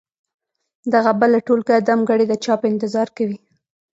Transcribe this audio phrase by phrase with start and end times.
[0.93, 3.37] دغه بله ټولګه دمګړۍ د چاپ انتظار کوي.